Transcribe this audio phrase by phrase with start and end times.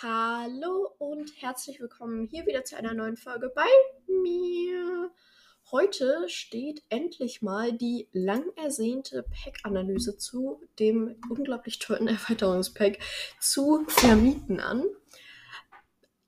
[0.00, 3.66] Hallo und herzlich willkommen hier wieder zu einer neuen Folge bei
[4.06, 5.10] mir.
[5.72, 13.00] Heute steht endlich mal die lang ersehnte Pack-Analyse zu dem unglaublich tollen Erweiterungspack
[13.40, 14.84] zu Vermieten an.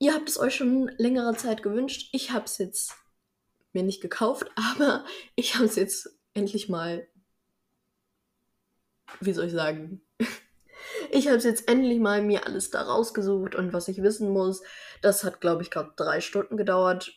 [0.01, 2.09] Ihr habt es euch schon längere Zeit gewünscht.
[2.11, 2.97] Ich habe es jetzt
[3.73, 5.05] mir nicht gekauft, aber
[5.37, 7.07] ich habe es jetzt endlich mal,
[9.21, 10.03] wie soll ich sagen,
[11.11, 14.63] ich habe jetzt endlich mal mir alles da rausgesucht und was ich wissen muss.
[15.03, 17.13] Das hat, glaube ich, gerade drei Stunden gedauert.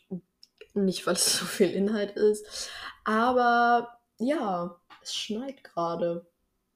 [0.74, 2.70] Nicht, weil es so viel Inhalt ist.
[3.04, 6.26] Aber ja, es schneit gerade.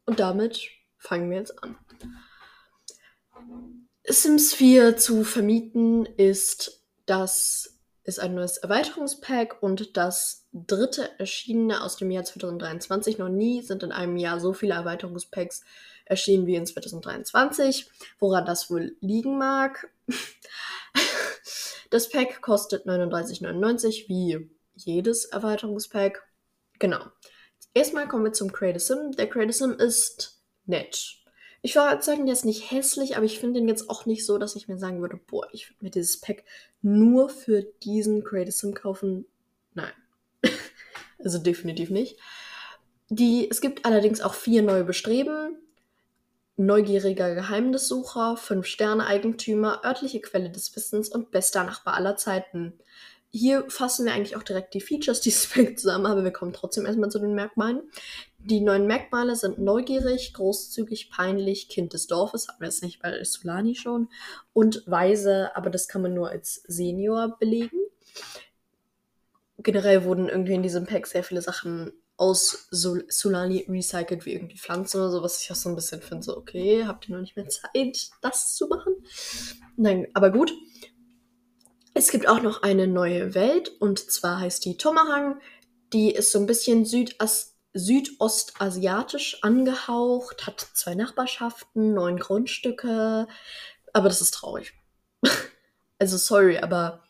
[0.05, 0.59] Und damit
[0.98, 1.77] fangen wir jetzt an.
[4.05, 11.98] Sims 4 zu vermieten ist das ist ein neues Erweiterungspack und das dritte erschienene aus
[11.98, 13.18] dem Jahr 2023.
[13.18, 15.63] Noch nie sind in einem Jahr so viele Erweiterungspacks
[16.09, 17.89] erschienen wie in 2023.
[18.20, 19.89] Woran das wohl liegen mag?
[21.89, 26.23] das Pack kostet 39,99 wie jedes Erweiterungspack.
[26.79, 27.01] Genau.
[27.73, 29.12] Erstmal kommen wir zum Sim.
[29.12, 31.17] Der Sim ist nett.
[31.62, 34.37] Ich würde sagen, der ist nicht hässlich, aber ich finde den jetzt auch nicht so,
[34.37, 36.43] dass ich mir sagen würde, boah, ich würde mir dieses Pack
[36.82, 39.26] nur für diesen Sim kaufen.
[39.73, 39.91] Nein.
[41.23, 42.17] also definitiv nicht.
[43.10, 45.57] Die, es gibt allerdings auch vier neue Bestreben
[46.58, 52.74] neugieriger Geheimnissucher, Fünf-Sterne-Eigentümer, örtliche Quelle des Wissens und bester Nachbar aller Zeiten.
[53.30, 56.85] Hier fassen wir eigentlich auch direkt die Features dieses Pack zusammen, aber wir kommen trotzdem
[56.85, 57.84] erstmal zu den Merkmalen.
[58.40, 63.24] Die neuen Merkmale sind neugierig, großzügig, peinlich, Kind des Dorfes, hatten wir jetzt nicht bei
[63.24, 64.09] Solani schon,
[64.53, 67.78] und weise, aber das kann man nur als Senior belegen.
[69.59, 74.57] Generell wurden irgendwie in diesem Pack sehr viele Sachen aus Sol Solani recycelt wie irgendwie
[74.57, 77.22] Pflanzen oder so, was ich auch so ein bisschen finde, so, okay, habt ihr noch
[77.22, 78.94] nicht mehr Zeit, das zu machen?
[79.75, 80.51] Nein, aber gut.
[81.94, 85.40] Es gibt auch noch eine neue Welt und zwar heißt die Tomahang.
[85.94, 93.28] Die ist so ein bisschen Südas südostasiatisch angehaucht, hat zwei Nachbarschaften, neun Grundstücke,
[93.94, 94.73] aber das ist traurig.
[95.99, 97.03] also sorry, aber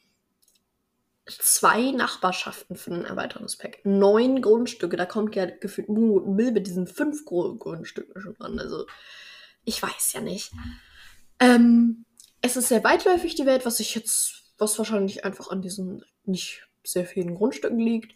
[1.28, 3.80] zwei Nachbarschaften für ein Erweiterungspack.
[3.84, 8.60] Neun Grundstücke, da kommt ja gefühlt Mill mit diesen fünf Grundstücken schon dran.
[8.60, 8.86] Also,
[9.64, 10.52] ich weiß ja nicht.
[11.40, 12.06] Ähm,
[12.42, 16.68] es ist sehr weitläufig, die Welt, was ich jetzt, was wahrscheinlich einfach an diesen nicht
[16.84, 18.16] sehr vielen Grundstücken liegt.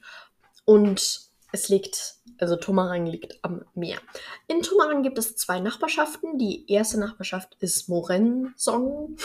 [0.65, 3.99] Und es liegt, also Tomarang liegt am Meer.
[4.47, 6.37] In Tomarang gibt es zwei Nachbarschaften.
[6.37, 9.17] Die erste Nachbarschaft ist Morensong.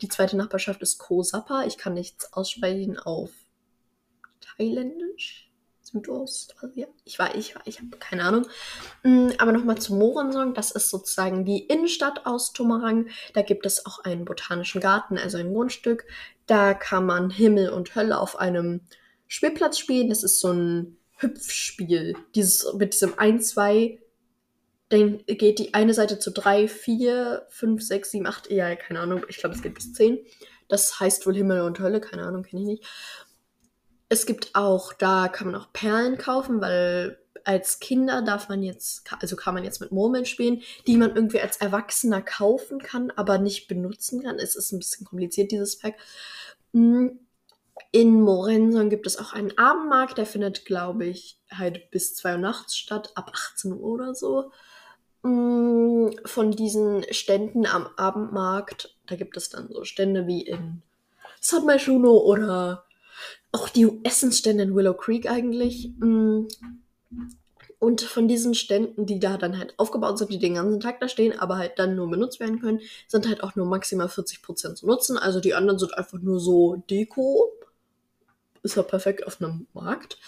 [0.00, 1.64] Die zweite Nachbarschaft ist Koh Sapa.
[1.64, 3.30] Ich kann nichts aussprechen auf
[4.40, 5.50] Thailändisch.
[5.82, 6.88] Südostasien?
[7.04, 8.46] Ich war, ich war, ich habe keine Ahnung.
[9.02, 10.54] Mm, aber nochmal zu Morensong.
[10.54, 13.08] Das ist sozusagen die Innenstadt aus Tomarang.
[13.34, 16.06] Da gibt es auch einen botanischen Garten, also ein Grundstück.
[16.46, 18.82] Da kann man Himmel und Hölle auf einem
[19.26, 20.08] Spielplatz spielen.
[20.08, 22.16] Das ist so ein Hüpfspiel.
[22.34, 23.98] Dieses mit diesem 1, 2,
[24.88, 29.24] dann geht die eine Seite zu 3, 4, 5, 6, 7, 8, ja, keine Ahnung,
[29.28, 30.18] ich glaube, es geht bis 10.
[30.68, 32.84] Das heißt wohl Himmel und Hölle, keine Ahnung, kenne ich nicht.
[34.08, 39.04] Es gibt auch, da kann man auch Perlen kaufen, weil als Kinder darf man jetzt,
[39.20, 43.38] also kann man jetzt mit Murmeln spielen, die man irgendwie als Erwachsener kaufen kann, aber
[43.38, 44.38] nicht benutzen kann.
[44.38, 45.94] Es ist ein bisschen kompliziert, dieses Pack.
[46.72, 47.20] Hm,
[47.92, 52.38] in Morenson gibt es auch einen Abendmarkt, der findet, glaube ich, halt bis 2 Uhr
[52.38, 54.50] nachts statt, ab 18 Uhr oder so.
[55.22, 60.82] Mm, von diesen Ständen am Abendmarkt, da gibt es dann so Stände wie in
[61.40, 62.84] San Shuno oder
[63.52, 65.90] auch die Essensstände in Willow Creek eigentlich.
[65.98, 66.46] Mm,
[67.78, 71.08] und von diesen Ständen, die da dann halt aufgebaut sind, die den ganzen Tag da
[71.08, 74.86] stehen, aber halt dann nur benutzt werden können, sind halt auch nur maximal 40% zu
[74.86, 75.16] nutzen.
[75.16, 77.50] Also die anderen sind einfach nur so Deko
[78.62, 80.18] ist ja perfekt auf einem Markt.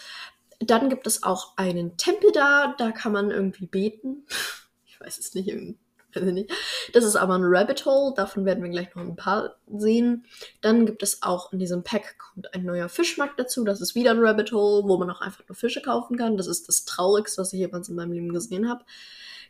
[0.61, 4.27] Dann gibt es auch einen Tempel da, da kann man irgendwie beten.
[4.85, 6.51] Ich weiß es nicht, weiß ich nicht.
[6.93, 10.27] Das ist aber ein Rabbit Hole, davon werden wir gleich noch ein paar sehen.
[10.61, 13.65] Dann gibt es auch in diesem Pack kommt ein neuer Fischmarkt dazu.
[13.65, 16.37] Das ist wieder ein Rabbit Hole, wo man auch einfach nur Fische kaufen kann.
[16.37, 18.85] Das ist das Traurigste, was ich jemals in meinem Leben gesehen habe.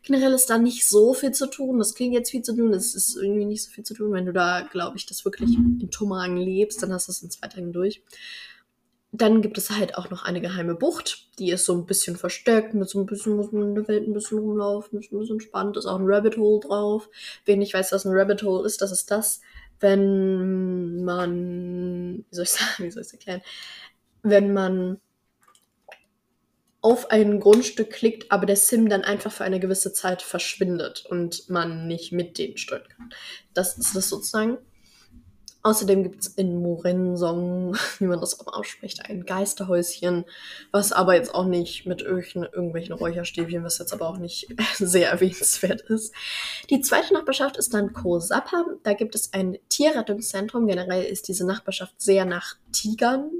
[0.02, 1.78] Generell ist da nicht so viel zu tun.
[1.78, 2.72] Das klingt jetzt viel zu tun.
[2.72, 4.12] Es ist irgendwie nicht so viel zu tun.
[4.12, 7.30] Wenn du da, glaube ich, das wirklich in Tomarang lebst, dann hast du es in
[7.30, 8.02] zwei Tagen durch.
[9.14, 12.72] Dann gibt es halt auch noch eine geheime Bucht, die ist so ein bisschen versteckt,
[12.72, 15.40] mit so ein bisschen, muss man in der Welt ein bisschen rumlaufen, ist ein bisschen
[15.40, 17.10] spannend, ist auch ein Rabbit Hole drauf.
[17.44, 19.42] Wer nicht weiß, was ein Rabbit Hole ist, das ist das,
[19.80, 23.42] wenn man, wie soll ich sagen, wie soll ich es erklären,
[24.22, 24.98] wenn man
[26.80, 31.48] auf ein Grundstück klickt, aber der Sim dann einfach für eine gewisse Zeit verschwindet und
[31.48, 33.10] man nicht mit denen steuern kann.
[33.54, 34.58] Das ist das sozusagen.
[35.64, 40.24] Außerdem gibt es in Morensong, wie man das auch ausspricht, ein Geisterhäuschen,
[40.72, 45.82] was aber jetzt auch nicht mit irgendwelchen, Räucherstäbchen, was jetzt aber auch nicht sehr erwähnenswert
[45.82, 46.12] ist.
[46.68, 48.64] Die zweite Nachbarschaft ist dann Kosapa.
[48.82, 50.66] Da gibt es ein Tierrettungszentrum.
[50.66, 53.30] Generell ist diese Nachbarschaft sehr nach Tigern.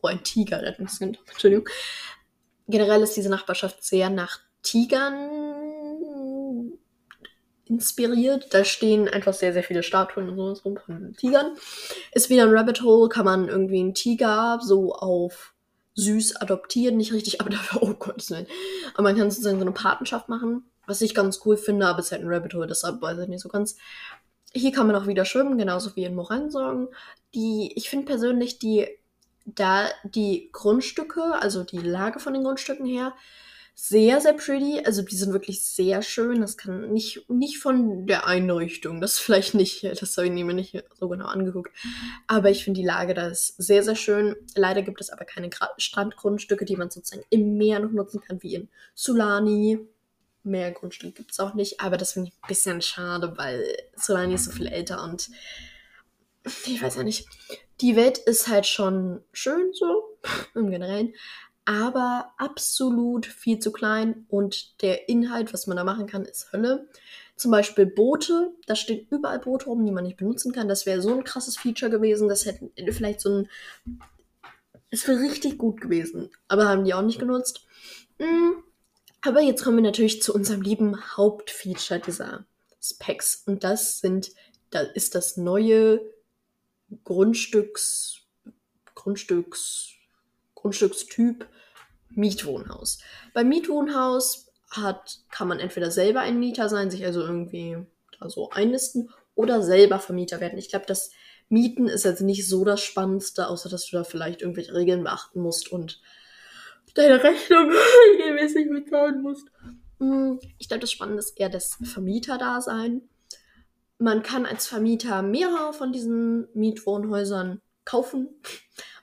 [0.00, 1.68] Oh, ein Tigerrettungszentrum, Entschuldigung.
[2.68, 5.41] Generell ist diese Nachbarschaft sehr nach Tigern
[7.72, 8.52] inspiriert.
[8.52, 11.56] Da stehen einfach sehr, sehr viele Statuen und sowas rum von Tigern.
[12.12, 15.54] Ist wieder ein Rabbit Hole, kann man irgendwie einen Tiger so auf
[15.94, 16.96] süß adoptieren.
[16.96, 18.46] Nicht richtig, aber dafür, oh Gottes Willen.
[18.94, 22.06] Aber man kann sozusagen so eine Patenschaft machen, was ich ganz cool finde, aber es
[22.06, 23.76] ist halt ein Rabbit Hole, deshalb weiß ich nicht so ganz.
[24.54, 26.88] Hier kann man auch wieder schwimmen, genauso wie in Morensong.
[27.34, 28.86] Die, ich finde persönlich die,
[29.46, 33.14] da die Grundstücke, also die Lage von den Grundstücken her,
[33.74, 34.82] sehr, sehr pretty.
[34.84, 36.40] Also die sind wirklich sehr schön.
[36.40, 40.82] Das kann nicht, nicht von der Einrichtung, das vielleicht nicht, das habe ich mir nicht
[40.98, 41.72] so genau angeguckt.
[42.26, 44.36] Aber ich finde die Lage da ist sehr, sehr schön.
[44.54, 48.54] Leider gibt es aber keine Strandgrundstücke, die man sozusagen im Meer noch nutzen kann, wie
[48.54, 49.78] in Sulani.
[50.44, 53.64] Mehr Grundstücke gibt es auch nicht, aber das finde ich ein bisschen schade, weil
[53.94, 55.30] Solani ist so viel älter und
[56.66, 57.28] ich weiß ja nicht.
[57.80, 60.18] Die Welt ist halt schon schön so,
[60.54, 61.14] im Generellen,
[61.64, 66.88] aber absolut viel zu klein und der Inhalt, was man da machen kann, ist Hölle.
[67.36, 70.68] Zum Beispiel Boote, da stehen überall Boote rum, die man nicht benutzen kann.
[70.68, 73.48] Das wäre so ein krasses Feature gewesen, das hätten vielleicht so ein.
[74.90, 77.66] Es wäre richtig gut gewesen, aber haben die auch nicht genutzt.
[78.18, 78.62] Mhm.
[79.22, 82.44] Aber jetzt kommen wir natürlich zu unserem lieben Hauptfeature dieser
[82.82, 84.32] Specs und das sind,
[84.70, 86.00] da ist das neue
[87.04, 88.22] Grundstücks,
[88.94, 89.92] Grundstücks,
[90.62, 91.46] Grundstückstyp
[92.10, 92.98] Mietwohnhaus.
[93.34, 97.76] Beim Mietwohnhaus hat, kann man entweder selber ein Mieter sein, sich also irgendwie
[98.18, 100.58] da so einlisten oder selber Vermieter werden.
[100.58, 101.10] Ich glaube, das
[101.48, 105.40] Mieten ist jetzt nicht so das Spannendste, außer dass du da vielleicht irgendwelche Regeln beachten
[105.40, 106.00] musst und
[106.94, 107.70] deine Rechnung
[108.14, 109.48] regelmäßig bezahlen musst.
[109.98, 113.02] Hm, ich glaube, das Spannende ist eher das Vermieter-Dasein.
[113.98, 118.28] Man kann als Vermieter mehrere von diesen Mietwohnhäusern kaufen.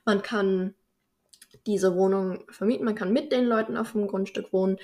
[0.05, 0.73] Man kann
[1.69, 2.85] diese Wohnung vermieten.
[2.85, 4.77] Man kann mit den Leuten auf dem Grundstück wohnen.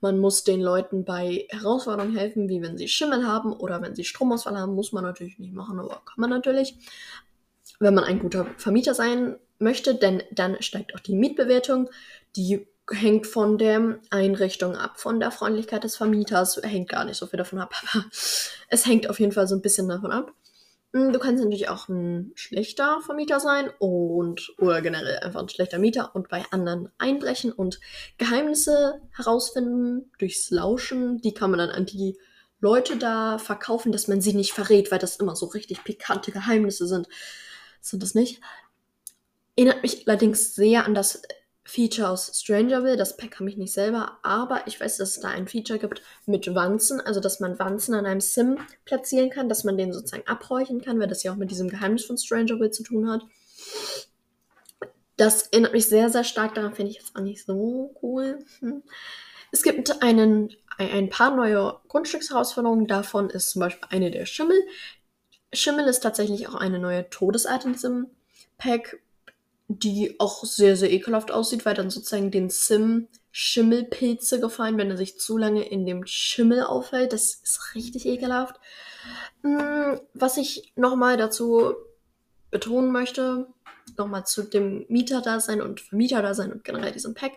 [0.00, 4.04] Man muss den Leuten bei Herausforderungen helfen, wie wenn sie Schimmel haben oder wenn sie
[4.04, 4.74] Stromausfall haben.
[4.74, 6.76] Muss man natürlich nicht machen, aber kann man natürlich.
[7.80, 11.90] Wenn man ein guter Vermieter sein möchte, denn dann steigt auch die Mietbewertung.
[12.36, 17.26] Die hängt von der Einrichtung ab, von der Freundlichkeit des Vermieters, hängt gar nicht so
[17.26, 18.04] viel davon ab, aber
[18.68, 20.32] es hängt auf jeden Fall so ein bisschen davon ab.
[20.94, 25.78] Hm, du kannst natürlich auch ein schlechter Vermieter sein und oder generell einfach ein schlechter
[25.78, 27.78] Mieter und bei anderen einbrechen und
[28.16, 31.20] Geheimnisse herausfinden durchs Lauschen.
[31.20, 32.16] Die kann man dann an die
[32.60, 36.86] Leute da verkaufen, dass man sie nicht verrät, weil das immer so richtig pikante Geheimnisse
[36.88, 37.06] sind.
[37.80, 38.40] Sind das nicht?
[39.56, 41.22] Erinnert mich allerdings sehr an das
[41.68, 42.96] Feature aus Strangerville.
[42.96, 46.00] Das Pack habe ich nicht selber, aber ich weiß, dass es da ein Feature gibt
[46.24, 48.56] mit Wanzen, also dass man Wanzen an einem Sim
[48.86, 52.06] platzieren kann, dass man den sozusagen abhorchen kann, weil das ja auch mit diesem Geheimnis
[52.06, 53.22] von Strangerville zu tun hat.
[55.18, 58.38] Das erinnert mich sehr, sehr stark daran, finde ich jetzt auch nicht so cool.
[58.60, 58.82] Hm.
[59.52, 62.86] Es gibt einen, ein paar neue Grundstücksherausforderungen.
[62.86, 64.56] Davon ist zum Beispiel eine der Schimmel.
[65.52, 68.06] Schimmel ist tatsächlich auch eine neue Todesart in diesem
[68.56, 69.00] Pack
[69.68, 74.96] die auch sehr, sehr ekelhaft aussieht, weil dann sozusagen den Sim Schimmelpilze gefallen, wenn er
[74.96, 77.12] sich zu lange in dem Schimmel aufhält.
[77.12, 78.56] Das ist richtig ekelhaft.
[79.42, 81.74] Hm, was ich nochmal dazu
[82.50, 83.46] betonen möchte,
[83.96, 87.32] nochmal zu dem Mieter-Dasein und Vermieter-Dasein und generell diesem Pack.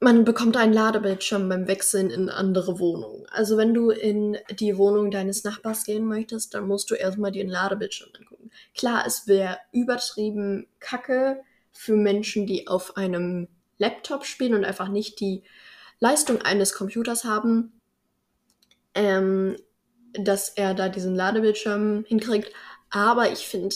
[0.00, 3.26] Man bekommt einen Ladebildschirm beim Wechseln in andere Wohnungen.
[3.30, 7.48] Also wenn du in die Wohnung deines Nachbars gehen möchtest, dann musst du erstmal den
[7.48, 8.50] Ladebildschirm angucken.
[8.76, 11.40] Klar, es wäre übertrieben kacke
[11.72, 13.48] für Menschen, die auf einem
[13.78, 15.42] Laptop spielen und einfach nicht die
[16.00, 17.80] Leistung eines Computers haben,
[18.94, 19.56] ähm,
[20.12, 22.52] dass er da diesen Ladebildschirm hinkriegt.
[22.90, 23.74] Aber ich finde,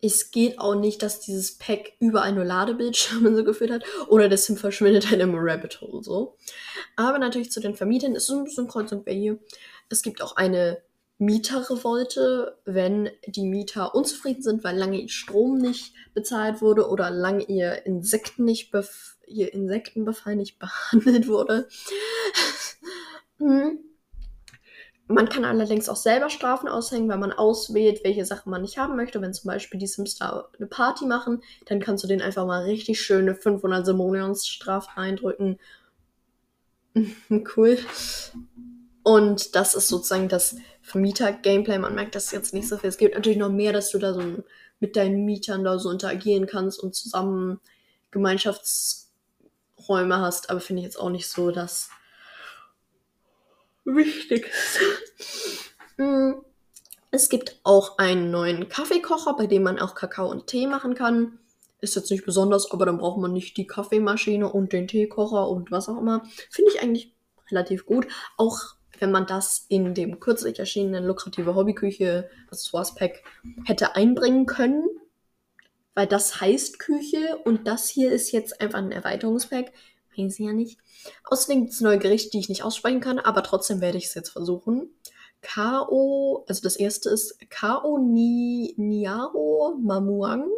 [0.00, 4.44] es geht auch nicht, dass dieses Pack überall nur Ladebildschirme so geführt hat oder das
[4.46, 6.36] Sim verschwindet in einem Rabbit Hole so.
[6.96, 9.38] Aber natürlich zu den Vermietern ist es ein bisschen kreuz und hier.
[9.88, 10.82] Es gibt auch eine
[11.18, 17.44] Mieterrevolte, wenn die Mieter unzufrieden sind, weil lange ihr Strom nicht bezahlt wurde oder lange
[17.44, 18.72] ihr Insekten nicht
[19.26, 21.68] ihr Insektenbefall nicht behandelt wurde.
[23.38, 23.80] hm.
[25.10, 28.94] Man kann allerdings auch selber Strafen aushängen, wenn man auswählt, welche Sachen man nicht haben
[28.94, 29.22] möchte.
[29.22, 32.64] Wenn zum Beispiel die Sims da eine Party machen, dann kannst du denen einfach mal
[32.64, 35.58] richtig schöne 500 Simoleons Strafe eindrücken.
[37.56, 37.78] cool.
[39.02, 41.78] Und das ist sozusagen das Vermieter-Gameplay.
[41.78, 42.90] Man merkt, dass es jetzt nicht so viel.
[42.90, 44.20] Es gibt natürlich noch mehr, dass du da so
[44.78, 47.60] mit deinen Mietern da so interagieren kannst und zusammen
[48.10, 50.50] Gemeinschaftsräume hast.
[50.50, 51.88] Aber finde ich jetzt auch nicht so das
[53.96, 54.80] Wichtigste.
[56.00, 56.34] Mm,
[57.10, 61.40] es gibt auch einen neuen Kaffeekocher, bei dem man auch Kakao und Tee machen kann.
[61.80, 65.72] Ist jetzt nicht besonders, aber dann braucht man nicht die Kaffeemaschine und den Teekocher und
[65.72, 66.22] was auch immer.
[66.50, 67.16] Finde ich eigentlich
[67.50, 68.06] relativ gut.
[68.36, 73.22] Auch wenn man das in dem kürzlich erschienenen lukrative Hobbyküche Accessoires Pack
[73.64, 74.84] hätte einbringen können.
[75.94, 79.72] Weil das heißt Küche und das hier ist jetzt einfach ein Erweiterungspack.
[80.18, 80.78] Weiß ich ja nicht.
[81.24, 84.14] Außerdem gibt es neue Gerichte, die ich nicht aussprechen kann, aber trotzdem werde ich es
[84.14, 84.90] jetzt versuchen.
[85.40, 90.48] Kao, also das erste ist Kao Ni Niaro Mamuang,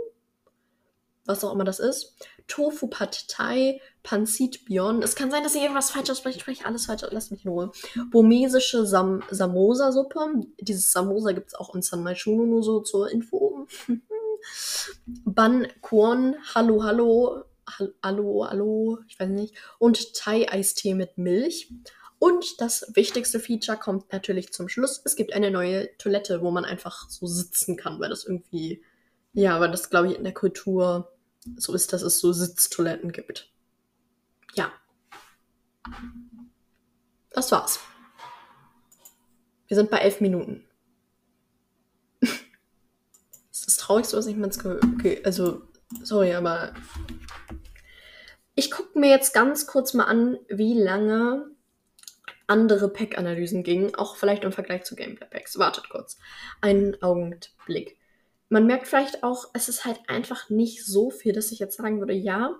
[1.27, 2.17] was auch immer das ist.
[2.49, 5.03] Tofu Pad Thai, Pansit Bion.
[5.03, 6.37] Es kann sein, dass ich irgendwas falsch ausspreche.
[6.39, 7.03] Ich spreche alles falsch.
[7.11, 7.71] Lasst mich in Ruhe.
[8.11, 10.47] Burmesische Sam Samosa-Suppe.
[10.59, 13.67] Dieses Samosa gibt es auch in San Maishuno nur so zur Info.
[15.07, 17.45] Ban Kwon, Hallo Hallo,
[18.03, 19.55] Hallo Hallo, ich weiß nicht.
[19.79, 21.73] Und Thai-Eistee mit Milch.
[22.21, 25.01] Und das wichtigste Feature kommt natürlich zum Schluss.
[25.05, 28.83] Es gibt eine neue Toilette, wo man einfach so sitzen kann, weil das irgendwie,
[29.33, 31.11] ja, weil das glaube ich in der Kultur
[31.57, 33.51] so ist, dass es so Sitztoiletten gibt.
[34.55, 34.71] Ja.
[37.31, 37.81] Das war's.
[39.69, 40.65] Wir sind bei elf Minuten.
[42.21, 45.63] ist das Traurigste, was ich mir jetzt okay, also,
[46.03, 46.75] sorry, aber
[49.01, 51.47] ich gucke mir jetzt ganz kurz mal an, wie lange
[52.47, 55.59] andere Pack-Analysen gingen, auch vielleicht im Vergleich zu Gameplay-Packs.
[55.59, 56.19] Wartet kurz.
[56.61, 57.97] Einen Augenblick.
[58.51, 61.99] Man merkt vielleicht auch, es ist halt einfach nicht so viel, dass ich jetzt sagen
[61.99, 62.55] würde, ja,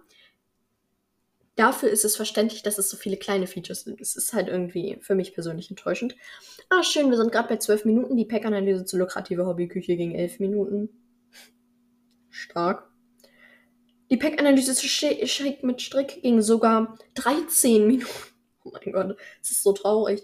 [1.57, 4.01] dafür ist es verständlich, dass es so viele kleine Features sind.
[4.01, 6.17] Es ist halt irgendwie für mich persönlich enttäuschend.
[6.71, 8.17] Ah, schön, wir sind gerade bei 12 Minuten.
[8.17, 10.89] Die Pack-Analyse zu lukrative Hobbyküche ging 11 Minuten.
[12.31, 12.90] Stark.
[14.11, 18.11] Die Pack-Analyse zu Schick mit Strick ging sogar 13 Minuten.
[18.65, 20.23] Oh mein Gott, es ist so traurig.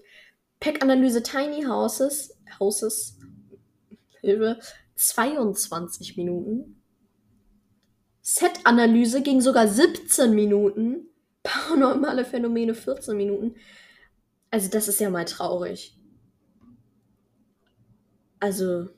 [0.60, 3.18] Pack-Analyse Tiny Houses, Houses,
[4.20, 4.58] Hilfe,
[4.96, 6.82] 22 Minuten.
[8.20, 11.08] Set-Analyse ging sogar 17 Minuten.
[11.42, 13.54] Paranormale Phänomene 14 Minuten.
[14.50, 15.96] Also, das ist ja mal traurig.
[18.40, 18.88] Also,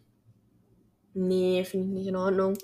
[1.13, 2.57] nee, finde ich nicht in Ordnung.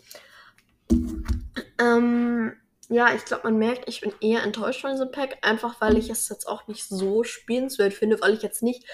[1.96, 2.52] Ähm,
[2.88, 6.10] ja, ich glaube, man merkt, ich bin eher enttäuscht von diesem Pack, einfach weil ich
[6.10, 8.84] es jetzt auch nicht so spielenswert finde, weil ich jetzt nicht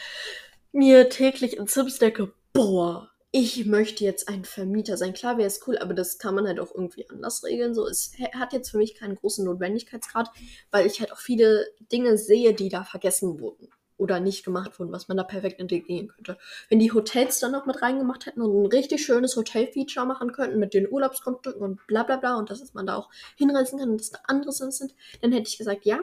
[0.72, 5.12] mir täglich in Sims denke, boah, ich möchte jetzt ein Vermieter sein.
[5.12, 7.74] Klar wäre es cool, aber das kann man halt auch irgendwie anders regeln.
[7.74, 10.30] So, es hat jetzt für mich keinen großen Notwendigkeitsgrad,
[10.70, 13.68] weil ich halt auch viele Dinge sehe, die da vergessen wurden
[14.00, 16.38] oder nicht gemacht wurden, was man da perfekt integrieren könnte.
[16.68, 20.58] Wenn die Hotels dann noch mit reingemacht hätten und ein richtig schönes Hotel-Feature machen könnten
[20.58, 24.00] mit den Urlaubsgrundstücken und bla bla bla und dass man da auch hinreisen kann und
[24.00, 25.98] dass da andere sind, dann hätte ich gesagt, ja,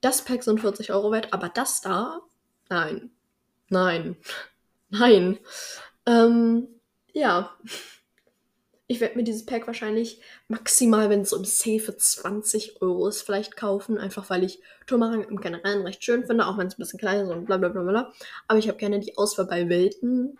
[0.00, 2.20] das Pack sind 40 Euro wert, aber das da,
[2.68, 3.10] nein.
[3.68, 4.16] Nein.
[4.90, 5.38] Nein.
[6.06, 6.66] Ähm,
[7.12, 7.54] ja.
[8.90, 13.54] Ich werde mir dieses Pack wahrscheinlich maximal, wenn es um safe 20 Euro ist, vielleicht
[13.54, 13.98] kaufen.
[13.98, 17.24] Einfach weil ich Turmarang im Generellen recht schön finde, auch wenn es ein bisschen kleiner
[17.24, 18.12] ist und bla bla bla bla.
[18.48, 20.38] Aber ich habe gerne die Auswahl bei Welten.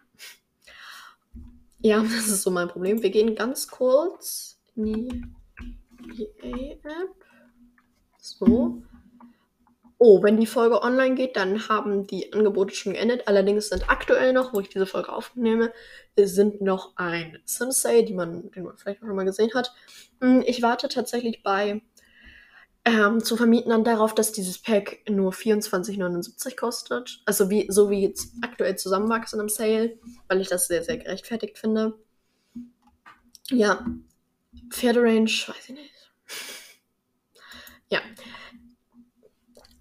[1.81, 3.03] Ja, das ist so mein Problem.
[3.03, 7.15] Wir gehen ganz kurz in die EA-App.
[8.19, 8.83] So.
[10.01, 13.27] Oh, wenn die Folge online geht, dann haben die Angebote schon geendet.
[13.27, 15.73] Allerdings sind aktuell noch, wo ich diese Folge aufnehme,
[16.17, 19.75] sind noch ein Sim-Sale, die man, den man vielleicht schon mal gesehen hat.
[20.21, 21.83] Hm, ich warte tatsächlich bei
[22.89, 27.21] ähm, zu vermieten dann darauf, dass dieses Pack nur 24,79 kostet.
[27.27, 31.59] Also wie, so wie jetzt aktuell zusammenwachsen im Sale, weil ich das sehr, sehr gerechtfertigt
[31.59, 31.99] finde.
[33.51, 33.85] Ja,
[34.71, 35.95] Pferderange, weiß ich nicht.
[37.91, 38.01] Ja,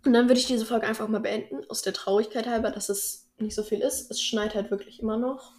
[0.08, 3.30] und dann würde ich diese Folge einfach mal beenden, aus der Traurigkeit halber, dass es
[3.40, 4.10] nicht so viel ist.
[4.10, 5.52] Es schneit halt wirklich immer noch.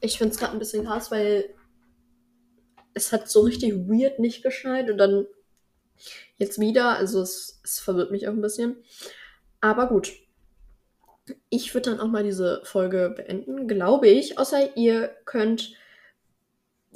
[0.00, 1.54] Ich finde es gerade ein bisschen krass, weil
[2.92, 5.26] es hat so richtig weird nicht geschneit und dann
[6.36, 6.96] jetzt wieder.
[6.96, 8.76] Also es, es verwirrt mich auch ein bisschen.
[9.60, 10.12] Aber gut.
[11.48, 14.38] Ich würde dann auch mal diese Folge beenden, glaube ich.
[14.38, 15.74] Außer ihr könnt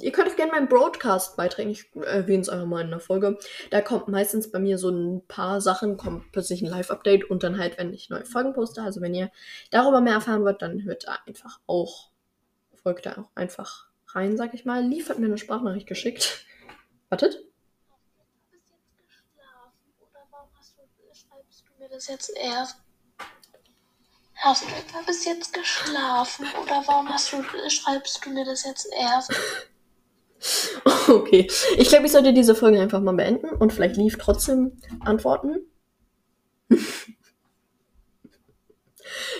[0.01, 1.69] Ihr könnt auch gerne meinen Broadcast beitragen.
[1.69, 3.37] Ich erwähne es einfach mal in der Folge.
[3.69, 7.57] Da kommt meistens bei mir so ein paar Sachen, kommt plötzlich ein Live-Update und dann
[7.57, 8.81] halt, wenn ich neue Folgen poste.
[8.81, 9.31] Also wenn ihr
[9.71, 12.09] darüber mehr erfahren wollt, dann hört da einfach auch,
[12.81, 14.83] folgt da auch einfach rein, sag ich mal.
[14.83, 16.45] Liefert mir eine Sprachnachricht geschickt.
[17.09, 17.43] Wartet.
[21.91, 22.77] Das jetzt erst?
[24.35, 28.87] Hast du etwa bis jetzt geschlafen oder warum hast du, schreibst du mir das jetzt
[28.93, 29.33] erst?
[31.07, 35.57] Okay, ich glaube, ich sollte diese Folge einfach mal beenden und vielleicht lief trotzdem antworten.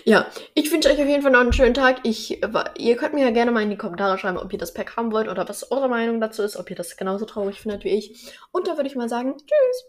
[0.03, 1.99] ja, ich wünsche euch auf jeden Fall noch einen schönen Tag.
[2.03, 2.41] Ich,
[2.77, 5.11] ihr könnt mir ja gerne mal in die Kommentare schreiben, ob ihr das Pack haben
[5.11, 8.33] wollt oder was eure Meinung dazu ist, ob ihr das genauso traurig findet wie ich.
[8.51, 9.83] Und da würde ich mal sagen, tschüss.